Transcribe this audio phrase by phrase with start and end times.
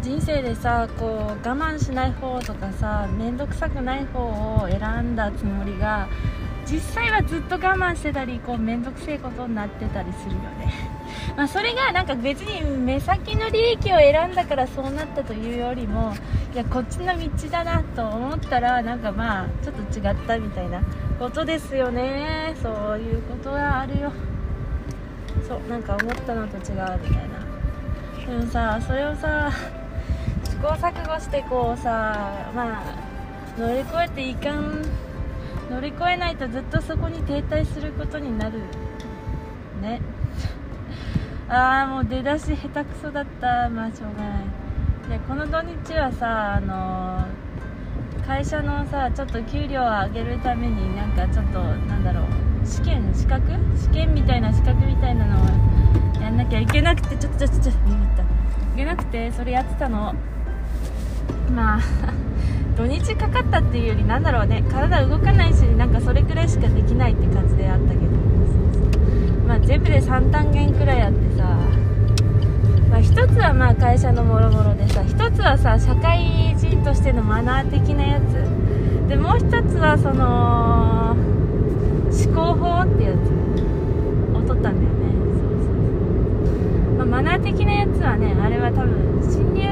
[0.00, 6.08] 人生でさこう我慢しない方とかさ面倒くさくない方を選んだつもりが
[6.70, 10.72] 実際はずっと我慢してたりこう面倒くせえことになってたりするよね。
[11.34, 16.12] まあそれがなんか別に目先の利益を選んだからそうなったというよりも
[16.52, 20.82] いやこっちの道だなと思ったらなんかまあちょっと違ったみたいな
[21.18, 22.54] ことですよね。
[22.62, 24.12] そういうことはあるよ。
[25.48, 27.38] そうなんか思ったのと違うみたいな。
[28.26, 29.50] でもさそれをさ
[30.60, 34.82] 行錯誤してこうさまあ乗り越えていかん
[35.70, 38.60] 乗り越えないとずっとそこに停滞することになる。
[39.82, 40.00] ね。
[41.48, 43.68] ああもう出だし下手くそだった。
[43.68, 45.18] まあしょうがない。
[45.18, 52.24] でこの土日はさあのー、会社のさちょっと給料を上げるためになんかちょっとなんだろう。
[52.64, 53.52] 試験資格？
[53.76, 58.22] 試験みたいな資格みたいなのをやんなきゃいけなくてちょっとちょっとちょっとビビった。
[58.22, 58.26] い
[58.76, 60.14] けなくてそれやってたの。
[61.54, 61.80] まあ
[62.76, 64.64] 土日かかったっていうよりなんだろうね。
[64.70, 68.02] 体動かないしなんかそれくらいしかできないって感じであったけど。
[69.46, 71.44] まあ全部で3単元くらいあってさ。
[72.90, 79.08] まあ、1つはまあ会社のもろもろでさ1つはさ社会人としてのマナー的なやつ。
[79.08, 81.14] でもう1つはその
[82.10, 83.38] 思考法ってやつ。
[84.34, 85.12] を取ったんだよね。
[85.18, 85.70] そうそうそ
[86.92, 89.68] う、まあ、マナー的なやつはねあれは多分新入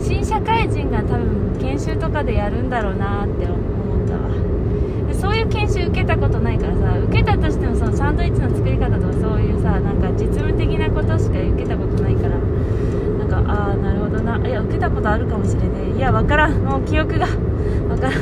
[0.00, 5.14] 新社会人が多分研修とかでやるんだろうなって思ったわ。
[5.14, 14.38] そういう研修受けたことないからさ受けたとしてもそのサンドイッチの作り方とかそういうさなんか実務的なことしか受けたことないからなんかああなるほどな。
[14.48, 16.52] いや受けたことあるかもしれないいやわからん。
[16.64, 17.26] もう記憶が。
[17.88, 18.12] わからん。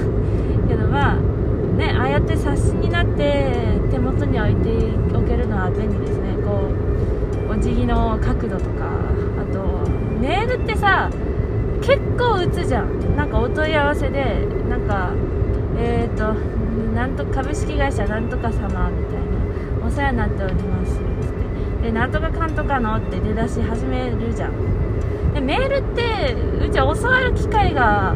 [0.68, 1.16] けどまあ
[1.78, 3.54] ねああやって冊子になって
[3.90, 4.70] 手元に置いて
[5.16, 6.34] おけるのは便利ですね。
[6.44, 6.68] こ
[7.48, 8.88] うお辞儀の角度とか。
[9.40, 9.88] あと
[10.20, 11.08] メールってさ
[11.88, 13.16] 結構打つじゃん。
[13.16, 15.10] なんかお問い合わせでなんか
[15.78, 16.34] えっ、ー、と
[16.94, 19.16] なんと株式会社なんとか様みたい
[19.80, 25.32] なお世話になっておりますってでなんとかかんとかのって出だし始めるじゃん。
[25.32, 26.34] でメールって
[26.66, 28.14] うちは教わる機会が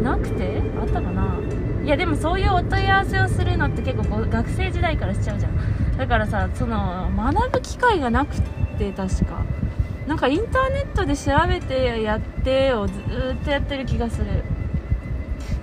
[0.00, 1.40] なくてあったかな。
[1.84, 5.98] いやでもそういうお問い合わせをするのって結構学生時代からしちゃうじゃん。
[5.98, 8.40] だからさその学ぶ機会がなく
[8.78, 9.44] て確か。
[10.06, 12.92] なんかインターネットで調べてやってをず
[13.40, 14.26] っとやってる気がする。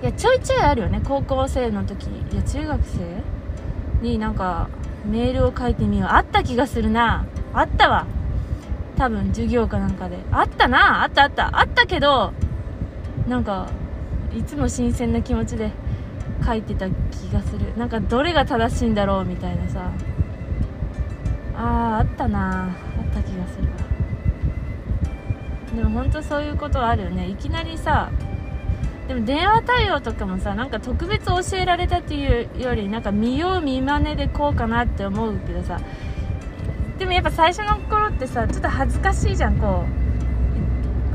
[0.02, 2.04] いやちょいちょいあるよね高校生の時。
[2.04, 2.80] いや中学
[4.02, 4.68] 生になんか
[5.06, 6.08] メールを書いてみよう。
[6.10, 7.26] あった気がするな。
[7.54, 8.06] あったわ。
[8.96, 10.18] 多分授業かなんかで。
[10.30, 11.02] あったな。
[11.02, 11.58] あったあった。
[11.58, 12.32] あったけど
[13.26, 13.70] なんか
[14.36, 15.70] いつも新鮮な気持ちで
[16.44, 16.92] 書いてた気
[17.32, 17.74] がする。
[17.78, 19.90] なんかどれが正しいんだろうみたいなさ。
[21.56, 22.64] あああったな。
[22.64, 23.68] あった気がする。
[25.76, 27.28] でも本当そういうことあるよね。
[27.28, 28.10] いきなりさ
[29.08, 35.78] でも電話対応とかもさなんか特別教えられたっていうよりなんか見よう見まねでこうかなって思うけどさ
[36.98, 39.84] でもやっぱ最初の頃ってさちょっと恥ずかしいじゃんこ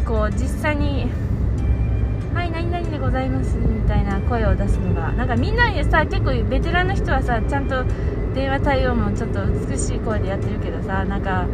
[0.02, 1.10] うこう実際に
[2.36, 5.12] 「はい何々でございます」みたいな声を出すのが。
[5.14, 7.84] なんかみんなでさ結構ベテランの人はさちゃんと
[8.36, 11.48] 電話対応もちょっと美しい声でやってるけどさなんか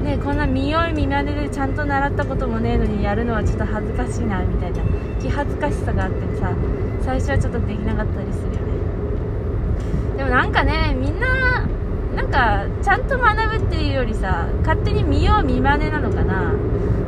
[0.00, 4.82] ねこんな見よい見まねでちゃんと習ったこともねえのにやるのはちょっと恥ずかしいなみたいな
[5.20, 6.54] 気恥ずかしさがあってさ
[7.02, 10.16] 最初はちょっとできなかったりするよね。
[10.16, 11.66] でもなんかねみんな
[12.14, 16.52] なんかちゃんと学ぶっていうよりさ勝手に見よう見まねなのかな、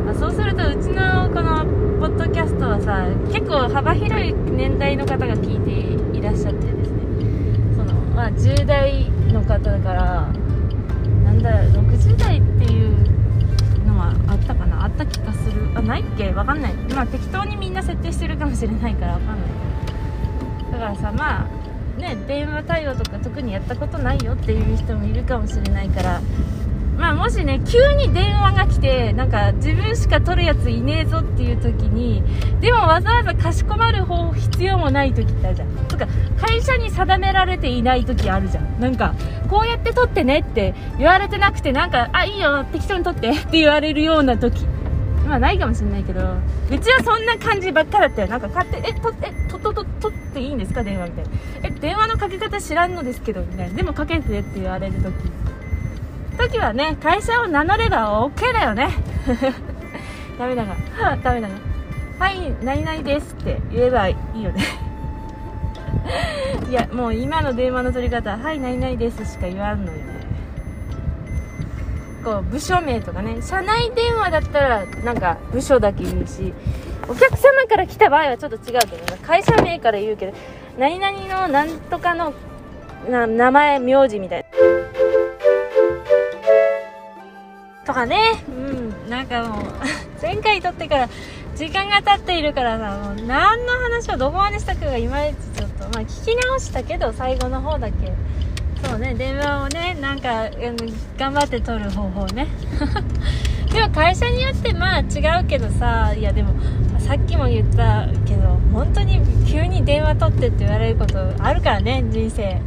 [0.07, 1.65] まあ、そうするとうちのこの
[2.01, 5.61] ポッドキャストはさ結構幅広い年代の方が聞い
[6.13, 7.03] ていらっしゃってですね。
[7.77, 10.33] そのまあ10代の方だから
[11.25, 12.52] なんだ60代って
[16.93, 26.21] まあ適当にみんな設定してるかもしれないからわかんないだからさまあね電話対応とか特にやったことないよっていう人もいるかもしれないから。
[26.99, 32.23] まあもしね急に電話が来てなんか自分しか取るやついねえぞっていう時に
[32.61, 35.69] でもわざわざかしこまる方必要もない時ってあるじゃん。
[35.89, 36.07] とか
[36.37, 38.79] 会社に定められていない時あるじゃん。
[38.79, 39.15] なんか
[39.49, 44.65] こうやって取ってねって言われてなくてなんかあいいよ適当に取ってって言われるような時。
[45.33, 48.29] まあないかもしれないけどうちはそんな感じばっかだったよ。
[48.29, 50.85] なんか買ってえとえととと取っていいんですか？
[50.85, 51.31] 電話みたいな。
[51.63, 53.75] え電話のかけ方知らんのですけどみたいな。
[53.75, 55.15] でもかけてって言われる時。
[56.51, 58.91] 時はね会社を名乗れば OK だよね。
[60.39, 60.77] ダメだが
[61.25, 61.55] ダメだが
[62.19, 64.63] はい何々ですって言えばいいよね。
[66.69, 70.05] いやもう今の電話の取り方はい何々ですしか言わんのよね。
[72.23, 76.53] 構部署名とかね社内電話だったらなんか部署だけ言うし
[77.09, 80.33] お客様から来た場合はちょっと違うけど会社名から言うけど
[80.79, 82.33] 何々のなんとかの
[83.09, 84.49] な名前名字みたいな。
[87.85, 88.45] とかね。
[88.49, 89.11] うん。
[89.11, 89.65] なんかもう
[90.23, 91.09] 前回撮ってから
[91.57, 98.13] 時間が経っているからさもう何の話をどこまでしたかがいまいちちょっとまあ聞き直したけど最後の方だけ。
[98.85, 100.49] そうね電話をねなんか、
[101.19, 102.49] 頑張って取る方法ね。
[103.73, 105.05] でも会社によってまあ違
[105.43, 106.53] うけどさいやでも
[106.99, 112.43] さっきも言ったけど本当に急に電話取ってって言われることあるからね人生。
[112.43, 112.61] え？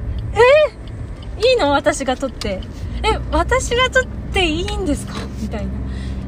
[1.38, 1.72] いいの？
[1.72, 2.60] 私が取って。
[3.04, 3.20] え？
[3.32, 5.14] 私が取っていいんですか？
[5.42, 5.68] みたいな。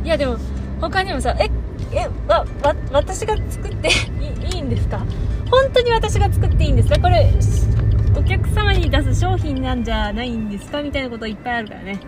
[0.04, 0.38] いやでも
[0.80, 1.50] 他にもさえ？
[1.94, 2.08] え？
[2.28, 3.90] わわ私が作って
[4.54, 5.00] いいんですか？
[5.50, 7.00] 本当に私が作っていいんですか？
[7.00, 7.34] これ
[8.18, 12.00] お客様に出す商品なんじゃないんですかみたいなこといっぱいあるからね。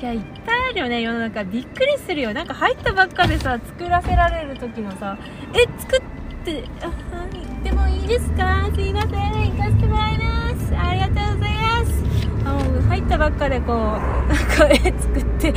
[0.00, 1.44] いやいっぱいあるよね世の中。
[1.44, 2.34] びっくりするよ。
[2.34, 5.16] なんか入ったばっかでさ作らせられる時のさ
[5.54, 6.00] え作っ
[6.44, 7.26] てあは
[7.60, 7.64] い。
[7.64, 8.68] でもいいですか？
[8.74, 9.10] すいません。
[9.10, 10.76] 行かせてもらいます。
[10.76, 12.04] ありがとうございます。
[12.44, 15.54] あもう入ったばっかでこうなんか 絵作って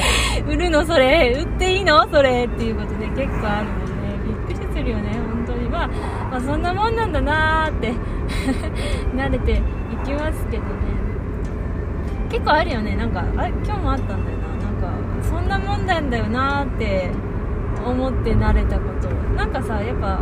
[0.47, 1.33] 売るのそれ？
[1.37, 2.45] 売っていいのそれ？
[2.45, 4.35] っていうことで結構あるもんね。
[4.47, 5.28] びっくりするよね本
[5.79, 5.87] まあ、
[6.31, 7.93] まあ、そんなもんなんだなーって
[9.15, 9.55] 慣れてい
[10.05, 10.69] きますけどね。
[12.29, 12.95] 結構あるよね。
[12.95, 14.47] なんかあ今日もあったんだよな。
[14.47, 17.09] なんかそんなもんなんだよなって
[17.85, 19.09] 思って慣れたこと。
[19.37, 20.19] なんかさやっぱ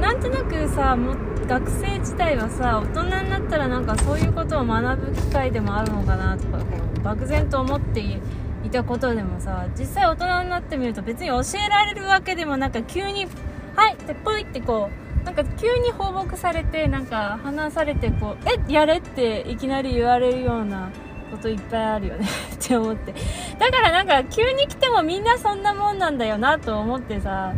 [0.00, 1.14] なんとなくさも
[1.46, 6.64] 学生時代はさ大人になったらなんかそういうことを学ぶ機会でもあるのかなとかこ
[6.96, 13.26] う漠然と思っていたことでもさ実際大人になってみると別に教えられるわけでもなんか急に
[13.76, 14.90] 「はい」ってポイってこ
[15.22, 20.90] うなんか急に放牧されてなんか話されてこうえやれっていきなり言われるような
[21.30, 22.26] こといっぱいあるよね。
[22.54, 23.14] って思って。
[23.58, 27.52] だからなんか急に来てもみんなそんなもんなんだよなと思ってさ。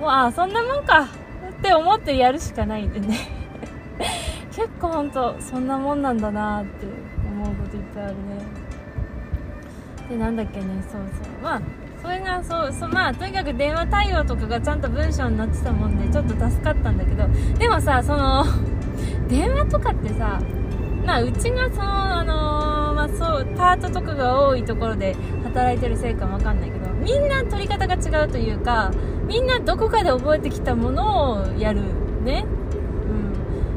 [0.00, 1.08] もうあそんなもんか。
[1.58, 3.16] って思ってやるしかないんでね。
[4.50, 6.86] 結構ほんとそんなもんなんだなって
[7.24, 8.18] 思うこといっぱいあるね。
[10.10, 10.66] でなんだっけね。
[10.90, 11.42] そうそう。
[11.42, 11.62] まあ
[12.02, 17.28] それがそうそまあとにかく電話対応とかがちゃんと文章になってたもんでちょっと助かったんだけど
[17.58, 18.44] でもさその
[19.28, 20.40] 電話とかってさ
[21.06, 28.90] まあうちがそのあの、まあそうパートとかが多いところで働いてるせいかもわかんないけどみんな取り方が違うというか
[29.26, 31.80] みんなどこかで覚えてきたものをやる
[32.24, 32.44] ね。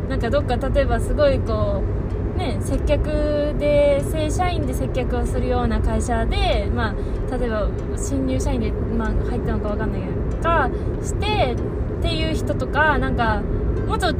[0.04, 0.10] うん。
[0.10, 2.05] なんかどっか例えばすごいこう
[2.36, 10.70] ね、接客で正社員で接客をするような会社で、まあ、例えば新入社員で、まあ、入ったのか分かんないけどか
[11.02, 11.56] して
[12.00, 13.42] っていう人とかなんか
[13.88, 14.14] もっと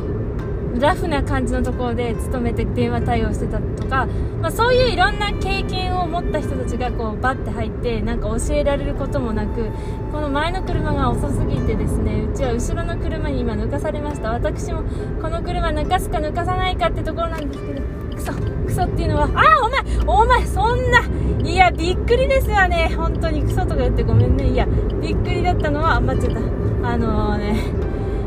[0.80, 4.08] ラフな感じのところで勤めて電話対応してたとか、
[4.42, 9.70] まあ、そういういろんな経験を持った人たちがこうバッて入ってなんか教えられることもなく
[10.12, 14.32] この前の車が遅すぎてですねうちは後ろの車に今抜かされました。
[14.32, 14.84] 私も
[15.22, 21.02] この車抜かすか抜かさないかってところなんですけどクソクソっていうのはあお前お前そんな
[21.44, 22.94] いやびっくりですわね。
[22.98, 24.50] 本当にクソとか言ってごめんね。
[24.50, 24.66] いや
[25.02, 26.90] びっくりだったのは間違った。
[26.90, 27.56] あのー、ね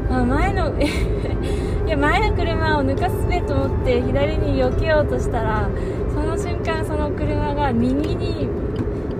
[0.08, 5.68] 前の いや前の車を抜かすべと思って左に避けようとしたら
[6.14, 8.48] その瞬間その車が右に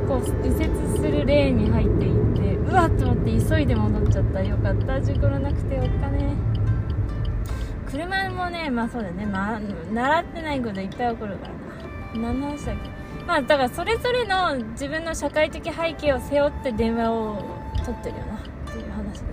[0.08, 4.42] こう右折するレーンに入っていってうわっと思って急いで戻っちゃった。
[4.42, 5.00] よかった。
[5.00, 6.07] 事故らなくてよかね
[7.90, 9.26] 車もねまあそうだね。
[9.26, 11.52] まあ習ってないこといっぱい起こるから
[12.20, 12.90] な何の話だっけ？
[13.26, 17.42] まあだからそれぞれの自分の社会的背景を背負って電話を
[17.84, 18.36] 取ってるよな。
[18.36, 19.26] っていう話で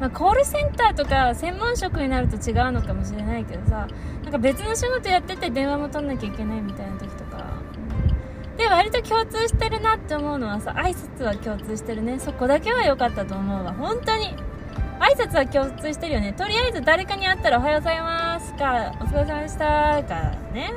[0.00, 3.86] まあ、コールセンターとか専門職になると違うのかもしれないけどさ。
[4.24, 7.60] なんか別の仕事やってて電話も取んなきゃいけないみたいな時とか。
[8.56, 12.18] で割と共通してるなって思うのはさ挨拶は共通してるね。
[12.18, 13.72] そこだけは良かったと思うわ。
[13.72, 14.34] 本当に。
[15.02, 16.32] 挨拶は共通してるよね。
[16.32, 18.92] とりあえず誰かに会ったらおはようございますか。
[19.00, 20.02] お疲れ様でした。
[20.04, 20.14] か
[20.54, 20.72] ね。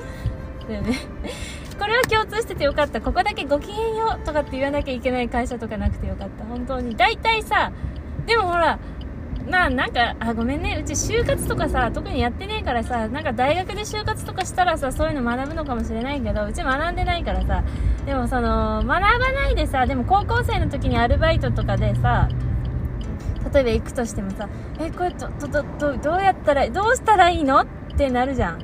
[0.68, 0.96] だよね。
[1.78, 3.02] これは共通しててよかった。
[3.02, 6.44] ここだけごきげんようとかって言わなきゃいけない会社とかなくてよかった。
[6.44, 6.96] 本当に。
[6.96, 7.72] 大体さ
[8.26, 8.80] でもほら
[9.48, 10.80] まあなんか、あ、ごめんね。
[10.82, 17.64] うち就活とかさ、特にやってねえからさ、なんか大学で就活とかしたらさ、そういうの学ぶのかもしれないけど、うち学んでないからさ、
[18.08, 22.28] でもその、学ばないでさ、でも高校生の時にアルバイトとかでさ、
[23.56, 24.50] 例えば行くとしてもさ、
[24.82, 27.62] え、これど、ど、ど、どうやったら、どうしたらいいの？
[27.62, 28.60] ってなるじゃん。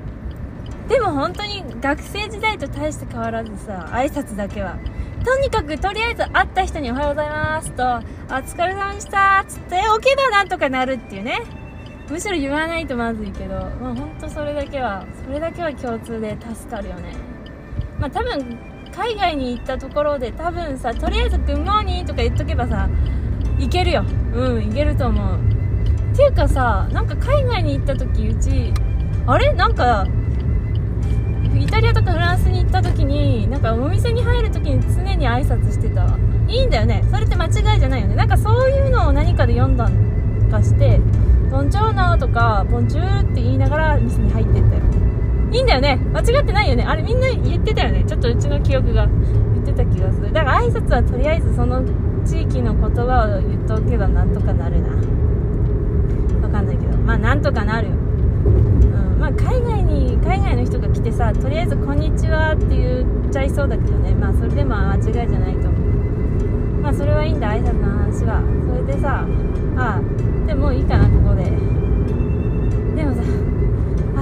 [0.89, 4.75] でも本当に学生時代と大して変わらずさ、挨拶だけは。
[5.23, 11.41] とにかくとりあえず会った人におはようございますと、あ、疲れ様でしたっつっておけばなんとかなるっていうね。
[12.09, 17.13] むしろ言わないとまずいけど、まあ本当それだけは、それだけは共通で助かるよね。
[17.97, 18.59] まあ多分、
[18.93, 22.89] 海外に行ったところで多分さとりあえず「グッモーニー」とか言っとけばさ
[23.63, 24.03] いけるよ。
[24.33, 25.37] うんいけると思う。
[26.13, 28.73] っていうかさなんか海外に行った時うち
[29.27, 29.53] あれ？
[29.53, 30.05] なんか
[31.57, 36.17] イタリアとかフランスに行った時になんかお店に入る時に常に挨拶してた。
[36.47, 37.03] いいんだよね。
[37.09, 38.15] それって間違いじゃないよね。
[38.15, 40.99] なんかそういうのを何かで読んだんかして
[41.49, 44.81] 「ボンジョーノ」とか「ボンジュー」って言いながら店に入ってったよ。
[45.51, 45.95] いいんだよね。
[46.11, 46.83] 間違ってないよね。
[46.83, 48.03] あれみんな言ってたよね。
[48.05, 49.07] ちょっとうちの記憶が。
[49.61, 50.31] ってた気がする。
[50.33, 51.83] だから挨拶はとりあえずその
[52.25, 54.89] 地域の言葉を言っとけばなんとかなるな。
[56.41, 56.97] わかんないけど。
[56.97, 64.13] まあなんとかなるよ、うん、まあ海外に海外の人が来てさとりあえず「こんにちは」って言っちゃいそうだけどね。
[64.15, 65.81] まあそれでも間違いじゃないと思う。
[66.81, 68.41] まあそれはいいんだ挨拶の話は。
[68.67, 69.25] それでさ
[69.77, 71.43] ああでもいいかなここで。
[72.95, 73.21] でもさ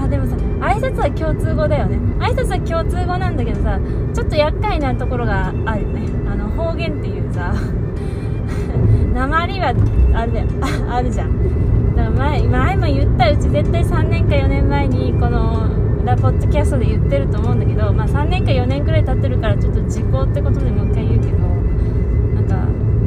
[0.09, 1.97] でもさ挨拶は共通語だよね。
[2.19, 3.79] 挨拶は共通語なんだけどさ
[4.13, 6.09] ちょっと厄介なところがあるね。
[6.29, 7.53] あの方言っていうさ
[9.13, 9.73] 鉛は
[10.13, 10.47] あれだよ
[10.89, 11.95] あるじゃん。
[11.95, 15.69] だから前前も言ったうち絶対3年か4年前にこの
[16.05, 22.55] ラポッドキャストで言ってると思うんだけど、まあ、3年か4年くらい経ってるからちょっと時効ってことでもう一回言うけどなんか、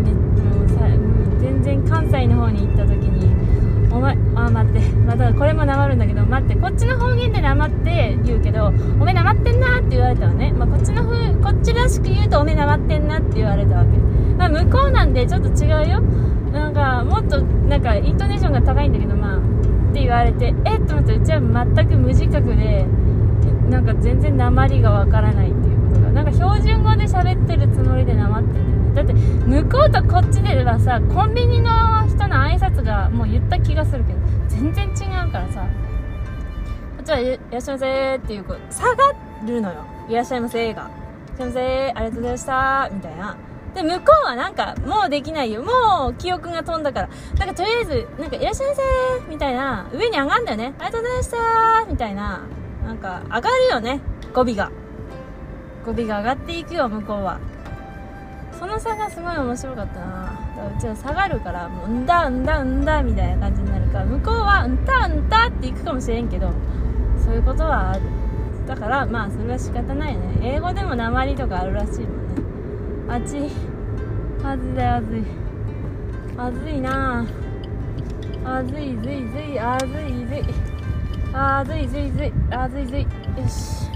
[0.05, 0.75] ね、もうさ
[1.41, 4.81] 全然関西の方に行った時にお前あ待って。
[5.07, 6.55] またこれもなまるんだけど待って。
[6.57, 8.73] こっちの方言でなまって言うけどお
[9.05, 13.97] めなまってんなって言われたわね、まあ、こっちの風こっちらしく言うとおめなまってんなって言われたわけ、
[14.37, 16.01] まあ、向こうなんでちょっと違うよ。
[16.53, 19.41] なんかもっとなんかイントネーションが高いんだけどまあっ
[19.95, 20.87] て言われてえっ？
[20.87, 21.41] と待ってうちは
[21.75, 22.87] 全く無自覚で
[23.71, 25.53] なんか全然鉛がわからない。
[26.13, 31.71] なんか標準語で喋ってるつもりでなまってんだよねだって向こうとこっちではさコンビニの
[32.07, 35.63] 人の挨拶がもう言った気がするけど全然違うからさ
[36.97, 39.13] こっちは「いらっしゃいませ」っていう下が
[39.47, 40.91] るのよ「いらっしゃいませ」が
[41.37, 43.37] 「いらっしゃいませありがとうございました」みたいな
[43.75, 45.63] で、向こうはなんか、もうできないよ。
[45.63, 47.09] もう記憶が飛んだから。
[47.39, 48.83] だかとりあえず、なんか、いらっしゃいませ
[49.31, 50.75] みたいな、上に上がるんだよね。
[50.79, 52.41] ありがとうございましたみたいな、
[52.85, 54.01] なんか、上がるよね。
[54.35, 54.71] 語尾が。
[55.85, 57.39] 語尾が上がっていくよ、向こうは。
[58.59, 60.07] その差がすごい面白かったな。
[60.07, 66.53] だからうちは下がるから、もう、んだ、んだ、んだ、みたいな感じになるから、向こうはう、んた、んたっていくかもしれんけど、
[67.25, 68.03] そういうことはある。
[68.67, 70.39] だから、まあ、それは仕方ないね。
[70.43, 72.43] 英語でも鉛とかあるらしいもんね。
[73.09, 73.37] あっち
[74.43, 75.25] まずいだよ暑い
[76.35, 77.27] まずいな
[78.45, 80.45] あずいずいずいあずいずい
[81.35, 83.09] あずいずいずいあずいずいよ
[83.49, 83.92] し